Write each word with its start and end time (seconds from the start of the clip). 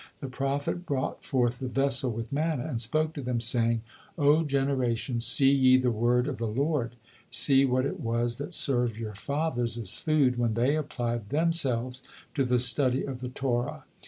the 0.19 0.27
prophet 0.27 0.83
brought 0.83 1.23
forth 1.23 1.59
the 1.59 1.67
vessel 1.67 2.11
with 2.11 2.31
manna, 2.33 2.63
and 2.65 2.81
spoke 2.81 3.13
to 3.13 3.21
them, 3.21 3.39
saying: 3.39 3.83
"O 4.17 4.43
generation, 4.43 5.21
see 5.21 5.51
ye 5.51 5.77
the 5.77 5.91
word 5.91 6.25
of 6.25 6.37
the 6.39 6.47
Lord; 6.47 6.95
see 7.29 7.65
what 7.65 7.85
it 7.85 7.99
was 7.99 8.39
that 8.39 8.55
served 8.55 8.97
your 8.97 9.13
fathers 9.13 9.77
as 9.77 9.93
food 9.99 10.39
when 10.39 10.55
they 10.55 10.75
applied 10.75 11.29
themselves 11.29 12.01
to 12.33 12.43
the 12.43 12.57
study 12.57 13.03
of 13.03 13.19
the 13.21 13.29
Torah. 13.29 13.83